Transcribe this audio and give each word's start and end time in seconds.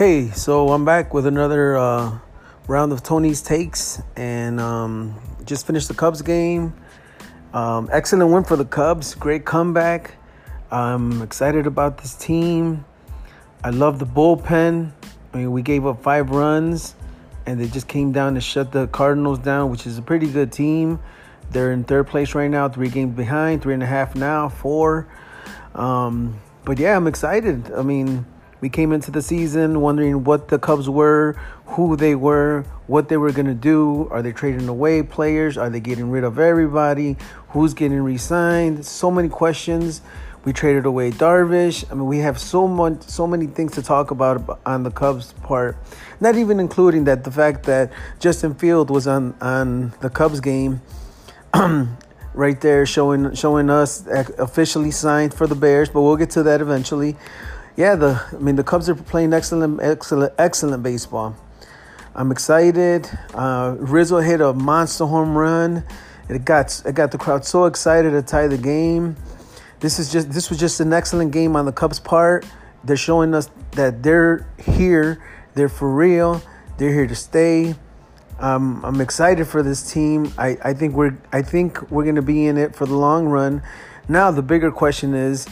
Hey, 0.00 0.30
so 0.30 0.70
I'm 0.70 0.86
back 0.86 1.12
with 1.12 1.26
another 1.26 1.76
uh, 1.76 2.18
round 2.66 2.90
of 2.90 3.02
Tony's 3.02 3.42
takes, 3.42 4.00
and 4.16 4.58
um, 4.58 5.14
just 5.44 5.66
finished 5.66 5.88
the 5.88 5.94
Cubs 5.94 6.22
game. 6.22 6.72
Um, 7.52 7.90
excellent 7.92 8.32
win 8.32 8.44
for 8.44 8.56
the 8.56 8.64
Cubs. 8.64 9.14
Great 9.14 9.44
comeback. 9.44 10.14
I'm 10.70 11.20
excited 11.20 11.66
about 11.66 11.98
this 11.98 12.14
team. 12.14 12.82
I 13.62 13.68
love 13.68 13.98
the 13.98 14.06
bullpen. 14.06 14.90
I 15.34 15.36
mean, 15.36 15.52
we 15.52 15.60
gave 15.60 15.84
up 15.84 16.02
five 16.02 16.30
runs, 16.30 16.94
and 17.44 17.60
they 17.60 17.68
just 17.68 17.86
came 17.86 18.10
down 18.10 18.36
to 18.36 18.40
shut 18.40 18.72
the 18.72 18.86
Cardinals 18.86 19.40
down, 19.40 19.70
which 19.70 19.86
is 19.86 19.98
a 19.98 20.02
pretty 20.02 20.28
good 20.28 20.50
team. 20.50 20.98
They're 21.50 21.72
in 21.72 21.84
third 21.84 22.06
place 22.06 22.34
right 22.34 22.50
now, 22.50 22.70
three 22.70 22.88
games 22.88 23.14
behind, 23.14 23.60
three 23.60 23.74
and 23.74 23.82
a 23.82 23.86
half 23.86 24.16
now, 24.16 24.48
four. 24.48 25.08
Um, 25.74 26.40
but 26.64 26.78
yeah, 26.78 26.96
I'm 26.96 27.06
excited. 27.06 27.70
I 27.74 27.82
mean, 27.82 28.24
we 28.60 28.68
came 28.68 28.92
into 28.92 29.10
the 29.10 29.22
season 29.22 29.80
wondering 29.80 30.24
what 30.24 30.48
the 30.48 30.58
Cubs 30.58 30.88
were, 30.88 31.32
who 31.66 31.96
they 31.96 32.14
were, 32.14 32.64
what 32.86 33.08
they 33.08 33.16
were 33.16 33.32
going 33.32 33.46
to 33.46 33.54
do. 33.54 34.08
Are 34.10 34.22
they 34.22 34.32
trading 34.32 34.68
away 34.68 35.02
players? 35.02 35.56
Are 35.56 35.70
they 35.70 35.80
getting 35.80 36.10
rid 36.10 36.24
of 36.24 36.38
everybody? 36.38 37.16
Who's 37.48 37.74
getting 37.74 38.02
re 38.02 38.18
signed? 38.18 38.84
So 38.84 39.10
many 39.10 39.28
questions. 39.28 40.02
We 40.44 40.52
traded 40.52 40.86
away 40.86 41.10
Darvish. 41.10 41.84
I 41.90 41.94
mean, 41.94 42.06
we 42.06 42.18
have 42.18 42.38
so 42.38 42.66
much, 42.66 43.02
so 43.02 43.26
many 43.26 43.46
things 43.46 43.72
to 43.72 43.82
talk 43.82 44.10
about 44.10 44.60
on 44.64 44.82
the 44.82 44.90
Cubs 44.90 45.34
part. 45.42 45.76
Not 46.18 46.36
even 46.36 46.60
including 46.60 47.04
that 47.04 47.24
the 47.24 47.30
fact 47.30 47.64
that 47.64 47.92
Justin 48.18 48.54
Fields 48.54 48.90
was 48.90 49.06
on 49.06 49.34
on 49.40 49.92
the 50.00 50.08
Cubs 50.08 50.40
game, 50.40 50.80
right 52.34 52.58
there, 52.60 52.86
showing 52.86 53.34
showing 53.34 53.68
us 53.68 54.06
uh, 54.06 54.24
officially 54.38 54.90
signed 54.90 55.34
for 55.34 55.46
the 55.46 55.54
Bears. 55.54 55.90
But 55.90 56.02
we'll 56.02 56.16
get 56.16 56.30
to 56.30 56.42
that 56.44 56.62
eventually 56.62 57.16
yeah, 57.76 57.94
the 57.94 58.22
I 58.32 58.38
mean 58.38 58.56
the 58.56 58.64
Cubs 58.64 58.88
are 58.88 58.94
playing 58.94 59.32
excellent, 59.32 59.80
excellent, 59.82 60.32
excellent 60.38 60.82
baseball. 60.82 61.36
I'm 62.14 62.32
excited. 62.32 63.08
Uh, 63.34 63.76
Rizzo 63.78 64.18
hit 64.18 64.40
a 64.40 64.52
monster 64.52 65.06
home 65.06 65.36
run. 65.36 65.84
It 66.28 66.44
got 66.44 66.82
it 66.84 66.94
got 66.94 67.10
the 67.12 67.18
crowd 67.18 67.44
so 67.44 67.64
excited 67.64 68.10
to 68.10 68.22
tie 68.22 68.46
the 68.46 68.58
game. 68.58 69.16
This 69.80 69.98
is 69.98 70.12
just 70.12 70.30
this 70.30 70.50
was 70.50 70.58
just 70.58 70.80
an 70.80 70.92
excellent 70.92 71.32
game 71.32 71.56
on 71.56 71.64
the 71.64 71.72
Cubs' 71.72 72.00
part. 72.00 72.46
They're 72.84 72.96
showing 72.96 73.34
us 73.34 73.50
that 73.72 74.02
they're 74.02 74.46
here. 74.58 75.22
They're 75.54 75.68
for 75.68 75.92
real. 75.92 76.42
They're 76.78 76.92
here 76.92 77.06
to 77.06 77.14
stay. 77.14 77.74
Um, 78.38 78.84
I'm 78.84 79.00
excited 79.00 79.46
for 79.46 79.62
this 79.62 79.92
team. 79.92 80.32
I, 80.38 80.56
I 80.64 80.72
think 80.72 80.94
we're 80.94 81.18
I 81.32 81.42
think 81.42 81.90
we're 81.90 82.04
gonna 82.04 82.22
be 82.22 82.46
in 82.46 82.56
it 82.56 82.74
for 82.74 82.86
the 82.86 82.96
long 82.96 83.26
run. 83.26 83.62
Now 84.08 84.30
the 84.30 84.42
bigger 84.42 84.70
question 84.70 85.14
is 85.14 85.46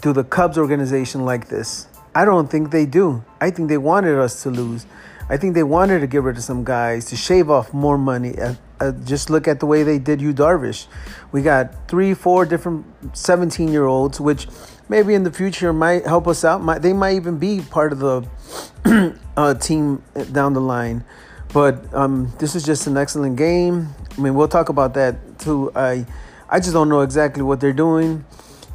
do 0.00 0.12
the 0.12 0.24
Cubs 0.24 0.58
organization 0.58 1.24
like 1.24 1.48
this? 1.48 1.88
I 2.14 2.24
don't 2.24 2.50
think 2.50 2.70
they 2.70 2.86
do. 2.86 3.24
I 3.40 3.50
think 3.50 3.68
they 3.68 3.78
wanted 3.78 4.18
us 4.18 4.42
to 4.42 4.50
lose. 4.50 4.86
I 5.28 5.36
think 5.36 5.54
they 5.54 5.62
wanted 5.62 6.00
to 6.00 6.06
get 6.06 6.22
rid 6.22 6.36
of 6.36 6.44
some 6.44 6.64
guys 6.64 7.06
to 7.06 7.16
shave 7.16 7.50
off 7.50 7.74
more 7.74 7.98
money. 7.98 8.38
Uh, 8.38 8.54
uh, 8.78 8.92
just 9.04 9.30
look 9.30 9.48
at 9.48 9.60
the 9.60 9.66
way 9.66 9.82
they 9.82 9.98
did 9.98 10.20
Yu 10.20 10.32
Darvish. 10.32 10.86
We 11.32 11.42
got 11.42 11.88
three, 11.88 12.14
four 12.14 12.46
different 12.46 12.86
17 13.16 13.68
year 13.68 13.86
olds, 13.86 14.20
which 14.20 14.46
maybe 14.88 15.14
in 15.14 15.24
the 15.24 15.32
future 15.32 15.72
might 15.72 16.06
help 16.06 16.28
us 16.28 16.44
out. 16.44 16.62
Might, 16.62 16.82
they 16.82 16.92
might 16.92 17.16
even 17.16 17.38
be 17.38 17.60
part 17.60 17.92
of 17.92 17.98
the 17.98 19.18
uh, 19.36 19.54
team 19.54 20.02
down 20.32 20.52
the 20.52 20.60
line. 20.60 21.04
But 21.52 21.92
um, 21.94 22.32
this 22.38 22.54
is 22.54 22.64
just 22.64 22.86
an 22.86 22.96
excellent 22.96 23.36
game. 23.36 23.88
I 24.16 24.20
mean, 24.20 24.34
we'll 24.34 24.48
talk 24.48 24.68
about 24.68 24.94
that 24.94 25.38
too. 25.38 25.72
I, 25.74 26.06
I 26.48 26.60
just 26.60 26.72
don't 26.72 26.88
know 26.88 27.00
exactly 27.00 27.42
what 27.42 27.60
they're 27.60 27.72
doing. 27.72 28.24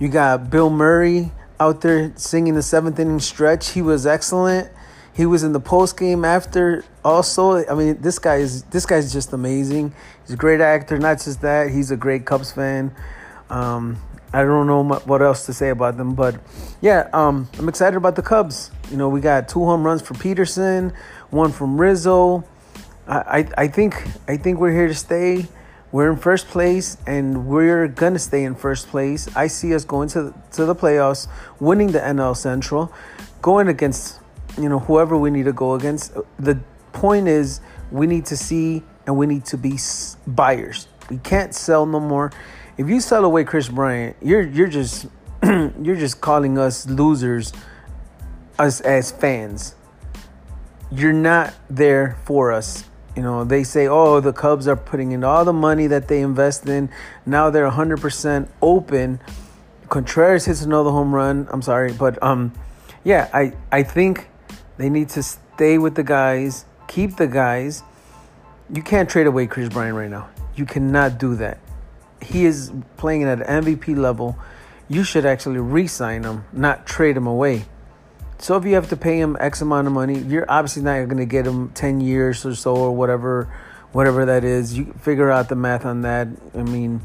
You 0.02 0.10
got 0.10 0.50
Bill 0.50 0.72
Murray 0.72 1.32
out 1.60 1.82
there 1.82 2.12
singing 2.16 2.56
the 2.56 2.64
seventh 2.64 2.98
inning 2.98 3.20
stretch. 3.20 3.70
He 3.70 3.84
was 3.84 4.08
excellent. 4.08 4.68
He 5.14 5.28
was 5.28 5.44
in 5.44 5.52
the 5.52 5.60
post 5.60 5.96
game 5.96 6.26
after. 6.26 6.84
Also, 7.06 7.64
I 7.68 7.76
mean, 7.76 8.02
this 8.02 8.18
guy 8.18 8.38
is 8.38 8.64
this 8.64 8.88
guy's 8.88 9.14
just 9.14 9.32
amazing. 9.32 9.94
He's 10.24 10.34
a 10.34 10.38
great 10.38 10.60
actor. 10.60 10.98
Not 10.98 11.22
just 11.22 11.42
that, 11.42 11.70
he's 11.70 11.92
a 11.92 11.96
great 11.96 12.26
Cubs 12.26 12.52
fan. 12.52 12.96
Um, 13.52 14.02
I 14.34 14.44
don't 14.44 14.66
know 14.66 14.84
what 14.84 15.22
else 15.22 15.46
to 15.46 15.54
say 15.54 15.70
about 15.70 15.98
them, 15.98 16.16
but 16.16 16.34
yeah, 16.82 17.08
um, 17.14 17.48
I'm 17.60 17.70
excited 17.70 17.96
about 17.96 18.16
the 18.16 18.24
Cubs. 18.24 18.72
You 18.90 18.98
know, 18.98 19.08
we 19.08 19.22
got 19.22 19.48
two 19.48 19.64
home 19.64 19.86
runs 19.86 20.02
for 20.02 20.16
Peterson, 20.16 20.94
one 21.30 21.52
from 21.52 21.80
Rizzo. 21.80 22.44
I, 23.08 23.18
I, 23.18 23.48
I 23.56 23.68
think 23.68 24.04
I 24.28 24.38
think 24.38 24.58
we're 24.58 24.74
here 24.74 24.88
to 24.88 24.96
stay. 24.96 25.46
We're 25.92 26.10
in 26.10 26.18
first 26.18 26.48
place 26.48 26.96
and 27.06 27.48
we're 27.48 27.88
to 27.90 28.20
stay 28.20 28.46
in 28.46 28.56
first 28.56 28.88
place. 28.88 29.28
I 29.36 29.48
see 29.48 29.76
us 29.76 29.84
going 29.84 30.08
to, 30.10 30.34
to 30.54 30.66
the 30.66 30.76
playoffs, 30.76 31.28
winning 31.60 31.92
the 31.92 32.00
NL 32.00 32.36
Central, 32.36 32.94
going 33.42 33.68
against, 33.68 34.20
you 34.58 34.70
know, 34.70 34.80
whoever 34.80 35.18
we 35.18 35.30
need 35.30 35.46
to 35.46 35.54
go 35.54 35.74
against. 35.74 36.14
The 36.40 36.60
point 36.94 37.28
is 37.28 37.60
we 37.92 38.08
need 38.08 38.26
to 38.28 38.38
see 38.38 38.84
and 39.06 39.18
we 39.18 39.26
need 39.26 39.44
to 39.46 39.58
be 39.58 39.78
buyers. 40.26 40.88
We 41.10 41.18
can't 41.18 41.54
sell 41.54 41.86
no 41.86 42.00
more. 42.00 42.32
If 42.78 42.88
you 42.88 43.02
sell 43.02 43.26
away 43.26 43.44
Kris 43.44 43.68
Bryant, 43.68 44.16
you're 44.22 44.48
you're 44.48 44.68
just 44.68 45.08
you're 45.44 45.98
just 45.98 46.22
calling 46.22 46.58
us 46.58 46.88
losers 46.88 47.52
us 48.58 48.80
as 48.82 49.12
fans. 49.12 49.76
You're 50.90 51.14
not 51.14 51.54
there 51.70 52.18
for 52.24 52.54
us 52.54 52.86
you 53.16 53.22
know, 53.22 53.44
they 53.44 53.64
say, 53.64 53.88
oh, 53.88 54.20
the 54.20 54.34
Cubs 54.34 54.68
are 54.68 54.76
putting 54.76 55.12
in 55.12 55.24
all 55.24 55.44
the 55.44 55.54
money 55.54 55.88
that 55.88 56.08
they 56.08 56.22
invest 56.22 56.68
in. 56.68 56.90
Now 57.26 57.50
they're 57.50 57.70
100% 57.70 58.48
open. 58.62 59.20
Contreras 59.90 60.46
hits 60.46 60.62
another 60.62 60.92
home 60.92 61.14
run. 61.14 61.48
I'm 61.52 61.62
sorry, 61.62 61.92
but 61.92 62.22
um, 62.24 62.54
yeah, 63.04 63.30
I 63.34 63.54
I 63.72 63.84
think 63.84 64.30
they 64.78 64.90
need 64.90 65.10
to 65.10 65.24
stay 65.24 65.78
with 65.78 65.96
the 65.96 66.04
guys, 66.04 66.66
keep 66.88 67.18
the 67.18 67.28
guys. 67.28 67.84
You 68.74 68.82
can't 68.82 69.10
trade 69.10 69.28
away 69.28 69.48
Kris 69.48 69.68
Bryant 69.68 69.98
right 69.98 70.10
now. 70.10 70.30
You 70.56 70.66
cannot 70.66 71.18
do 71.18 71.36
that. 71.36 71.60
He 72.22 72.46
is 72.46 72.72
playing 72.98 73.24
at 73.24 73.42
an 73.42 73.64
MVP 73.64 73.98
level. 73.98 74.38
You 74.88 75.04
should 75.04 75.26
actually 75.26 75.60
re-sign 75.60 76.24
him, 76.24 76.46
not 76.54 76.86
trade 76.86 77.18
him 77.18 77.28
away. 77.28 77.66
So 78.42 78.58
if 78.58 78.66
you 78.66 78.74
have 78.74 78.90
to 78.90 78.98
pay 78.98 79.20
him 79.20 79.38
X 79.40 79.62
amount 79.62 79.86
of 79.86 79.94
money, 79.94 80.18
you're 80.18 80.50
obviously 80.50 80.82
not 80.82 80.96
going 81.06 81.18
to 81.18 81.28
get 81.28 81.46
him 81.46 81.70
10 81.76 82.02
years 82.02 82.44
or 82.44 82.56
so 82.56 82.76
or 82.76 82.92
whatever 82.92 83.48
whatever 83.92 84.26
that 84.26 84.44
is. 84.44 84.76
You 84.76 84.94
figure 85.02 85.30
out 85.30 85.48
the 85.48 85.56
math 85.56 85.86
on 85.86 86.02
that. 86.02 86.28
I 86.56 86.64
mean, 86.64 87.02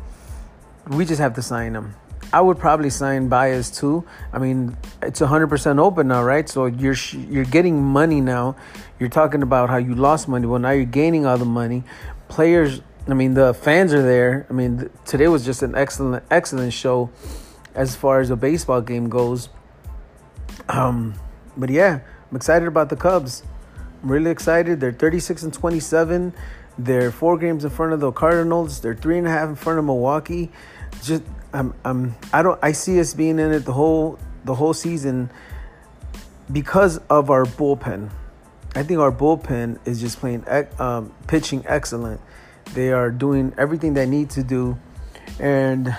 we 0.88 1.04
just 1.04 1.20
have 1.20 1.34
to 1.34 1.42
sign 1.42 1.75
him. 1.75 1.94
I 2.32 2.41
would 2.41 2.58
probably 2.58 2.88
sign 2.88 3.28
Baez 3.28 3.70
too. 3.70 4.06
I 4.32 4.38
mean, 4.38 4.78
it's 5.02 5.20
100% 5.20 5.78
open 5.78 6.08
now, 6.08 6.25
right? 6.25 6.48
So 6.48 6.66
you're 6.66 6.96
you're 7.12 7.44
getting 7.44 7.82
money 7.82 8.22
now. 8.22 8.56
You're 8.98 9.10
talking 9.10 9.42
about 9.42 9.69
how 9.69 9.76
you 9.76 9.94
lost 9.94 10.28
money. 10.28 10.46
Well, 10.46 10.58
now 10.58 10.70
you're 10.70 10.86
gaining 10.86 11.26
all 11.26 11.36
the 11.36 11.44
money. 11.44 11.84
Players, 12.28 12.80
I 13.06 13.12
mean, 13.12 13.34
the 13.34 13.52
fans 13.52 13.92
are 13.92 14.02
there. 14.02 14.46
I 14.48 14.54
mean, 14.54 14.88
today 15.04 15.28
was 15.28 15.44
just 15.44 15.62
an 15.62 15.75
excellent 15.75 16.25
excellent 16.30 16.72
show 16.72 17.10
as 17.75 17.94
far 17.94 18.20
as 18.20 18.30
a 18.30 18.36
baseball 18.36 18.80
game 18.80 19.10
goes. 19.10 19.50
Um 20.70 21.14
but 21.56 21.71
yeah, 21.71 22.00
I'm 22.31 22.37
excited 22.37 22.69
about 22.69 22.89
the 22.89 22.97
Cubs. 22.97 23.43
I'm 24.03 24.11
really 24.11 24.31
excited. 24.31 24.81
They're 24.81 24.93
36 24.93 25.43
and 25.43 25.55
27. 25.55 26.33
They're 26.78 27.11
four 27.11 27.39
games 27.39 27.65
in 27.65 27.71
front 27.71 27.93
of 27.93 28.00
the 28.00 28.12
Cardinals. 28.12 28.81
They're 28.81 28.94
three 28.94 29.19
and 29.19 29.27
a 29.27 29.31
half 29.31 29.49
in 29.49 29.56
front 29.56 29.78
of 29.78 29.84
Milwaukee. 29.84 30.50
Just 31.03 31.22
I'm 31.53 31.75
I'm 31.84 32.15
I 32.33 32.43
don't 32.43 32.59
I 32.62 32.72
see 32.72 33.00
us 33.00 33.15
being 33.15 33.39
in 33.39 33.53
it 33.53 33.61
the 33.61 33.72
whole 33.72 34.19
the 34.44 34.55
whole 34.55 34.75
season 34.75 35.31
because 36.53 36.99
of 37.09 37.31
our 37.31 37.44
bullpen. 37.44 38.11
I 38.75 38.83
think 38.83 39.00
our 39.00 39.11
bullpen 39.11 39.78
is 39.87 40.00
just 40.00 40.21
playing 40.21 40.44
um, 40.78 41.15
pitching 41.27 41.65
excellent. 41.67 42.21
They 42.75 42.93
are 42.93 43.11
doing 43.11 43.55
everything 43.56 43.94
they 43.94 44.06
need 44.06 44.28
to 44.31 44.43
do, 44.43 44.78
and 45.41 45.97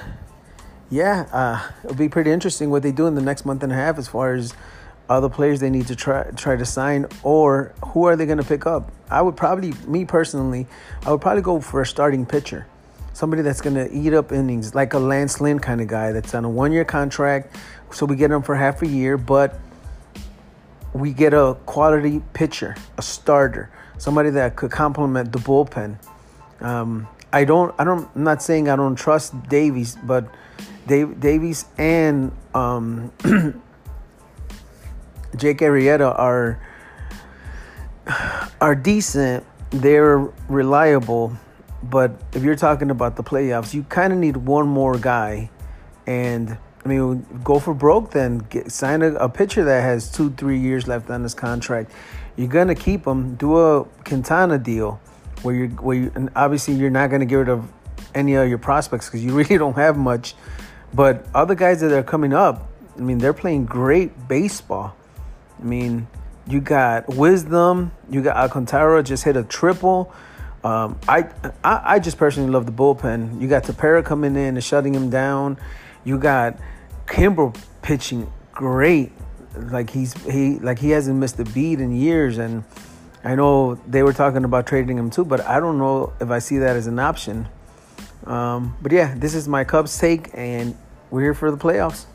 yeah, 0.90 1.28
uh, 1.32 1.72
it'll 1.84 1.96
be 1.96 2.10
pretty 2.10 2.32
interesting 2.32 2.70
what 2.70 2.84
they 2.84 2.92
do 2.92 3.08
in 3.08 3.16
the 3.16 3.22
next 3.22 3.46
month 3.46 3.64
and 3.64 3.72
a 3.72 3.76
half 3.76 3.98
as 3.98 4.08
far 4.08 4.36
as 4.36 4.54
other 5.10 5.30
players 5.30 5.60
they 5.60 5.70
need 5.70 5.88
to 5.88 5.96
try 5.96 6.24
try 6.32 6.56
to 6.56 6.66
sign 6.66 7.06
or 7.24 7.74
who 7.86 8.06
are 8.06 8.16
they 8.16 8.26
going 8.26 8.38
to 8.38 8.44
pick 8.44 8.66
up? 8.66 8.92
I 9.10 9.22
would 9.22 9.38
probably 9.38 9.74
me 9.88 10.06
personally 10.06 10.68
i 11.06 11.12
would 11.12 11.22
probably 11.22 11.42
go 11.42 11.60
for 11.60 11.82
a 11.82 11.86
starting 11.86 12.26
pitcher. 12.26 12.68
Somebody 13.14 13.42
that's 13.42 13.62
going 13.62 13.76
to 13.76 13.92
eat 13.92 14.14
up 14.14 14.32
innings 14.32 14.76
like 14.76 14.94
a 14.94 15.00
lance 15.00 15.42
lynn 15.42 15.60
kind 15.60 15.82
of 15.82 15.88
guy 15.88 16.12
that's 16.12 16.36
on 16.36 16.46
a 16.46 16.50
one 16.50 16.72
year 16.72 16.86
contract 16.86 17.56
so 17.92 18.06
we 18.06 18.16
get 18.16 18.30
him 18.32 18.44
for 18.44 18.56
half 18.56 18.82
a 18.82 18.88
year 18.88 19.18
but 19.18 19.60
we 20.94 21.14
get 21.14 21.34
a 21.34 21.58
quality 21.66 22.22
pitcher 22.34 22.76
a 22.98 23.02
starter 23.02 23.72
somebody 23.98 24.30
that 24.30 24.56
could 24.56 24.72
complement 24.72 25.32
the 25.32 25.40
bullpen. 25.40 25.98
Um, 26.62 27.08
i 27.34 27.44
don't 27.44 27.74
i 27.80 27.84
don't 27.84 28.08
i'm 28.16 28.24
not 28.24 28.42
saying 28.42 28.70
i 28.70 28.76
don't 28.76 28.96
trust 28.96 29.34
davies 29.50 29.98
but 30.04 30.28
Dave, 30.88 31.20
davies 31.20 31.66
and 31.78 32.32
um, 32.54 33.12
Jake 35.38 35.60
Arrieta 35.60 36.18
are 36.18 36.60
are 38.62 38.76
decent. 38.76 39.46
They're 39.70 40.20
reliable, 40.48 41.38
but 41.84 42.12
if 42.34 42.44
you're 42.44 42.56
talking 42.56 42.90
about 42.90 43.16
the 43.16 43.24
playoffs, 43.24 43.74
you 43.74 43.84
kind 43.84 44.14
of 44.14 44.20
need 44.20 44.38
one 44.38 44.68
more 44.68 44.98
guy. 44.98 45.50
And 46.06 46.58
I 46.86 46.88
mean, 46.88 47.26
go 47.44 47.60
for 47.60 47.74
broke 47.74 48.12
then. 48.12 48.40
Get, 48.50 48.72
sign 48.72 49.02
a, 49.02 49.14
a 49.16 49.30
pitcher 49.30 49.64
that 49.66 49.82
has 49.82 50.10
two, 50.10 50.32
three 50.32 50.58
years 50.58 50.88
left 50.88 51.10
on 51.10 51.24
his 51.24 51.34
contract. 51.34 51.92
You're 52.38 52.48
gonna 52.48 52.76
keep 52.76 53.06
him. 53.06 53.36
Do 53.36 53.58
a 53.58 53.84
Quintana 54.06 54.58
deal, 54.58 55.02
where 55.42 55.54
you're 55.54 55.70
where 55.70 55.98
you, 55.98 56.12
and 56.16 56.30
obviously 56.36 56.76
you're 56.76 56.90
not 56.90 57.10
gonna 57.10 57.26
get 57.26 57.36
rid 57.36 57.50
of 57.50 57.72
any 58.16 58.36
of 58.36 58.48
your 58.48 58.58
prospects 58.58 59.08
because 59.08 59.24
you 59.24 59.34
really 59.38 59.58
don't 59.58 59.76
have 59.76 59.98
much. 59.98 60.36
But 60.94 61.26
other 61.36 61.56
guys 61.56 61.82
that 61.82 61.92
are 61.92 62.04
coming 62.04 62.34
up, 62.34 62.70
I 62.98 63.02
mean, 63.02 63.18
they're 63.18 63.34
playing 63.34 63.66
great 63.66 64.28
baseball. 64.28 64.96
I 65.60 65.64
mean, 65.64 66.08
you 66.48 66.62
got 66.62 67.08
Wisdom, 67.10 67.92
you 68.10 68.22
got 68.22 68.38
Alcantara 68.38 69.04
just 69.04 69.24
hit 69.24 69.36
a 69.36 69.44
triple. 69.44 70.14
Um, 70.64 71.00
I, 71.08 71.30
I 71.64 71.82
I 71.96 72.00
just 72.00 72.18
personally 72.18 72.50
love 72.50 72.66
the 72.66 72.72
bullpen. 72.72 73.40
You 73.42 73.48
got 73.48 73.64
Tepera 73.64 74.04
coming 74.04 74.36
in 74.36 74.56
and 74.56 74.64
shutting 74.64 74.94
him 74.94 75.10
down. 75.10 75.58
You 76.04 76.18
got 76.18 76.58
Kimbrel 77.06 77.58
pitching 77.82 78.32
great. 78.52 79.12
Like 79.56 79.90
he's 79.90 80.14
he 80.24 80.60
like 80.60 80.80
he 80.80 80.92
hasn't 80.92 81.18
missed 81.18 81.40
a 81.40 81.46
beat 81.46 81.80
in 81.80 81.96
years 81.96 82.38
and 82.38 82.64
I 83.24 83.36
know 83.36 83.76
they 83.88 84.04
were 84.04 84.14
talking 84.14 84.46
about 84.46 84.68
trading 84.68 84.98
him 84.98 85.10
too, 85.10 85.26
but 85.26 85.42
I 85.42 85.60
don't 85.60 85.78
know 85.78 86.14
if 86.22 86.30
I 86.30 86.40
see 86.40 86.60
that 86.60 86.78
as 86.78 86.88
an 86.88 86.98
option. 86.98 87.48
Um, 88.26 88.78
but 88.82 88.92
yeah, 88.92 89.16
this 89.18 89.36
is 89.36 89.50
my 89.50 89.66
Cubs 89.66 89.98
take, 89.98 90.30
and 90.34 90.78
we're 91.10 91.22
here 91.22 91.34
for 91.34 91.52
the 91.52 91.58
playoffs. 91.58 92.06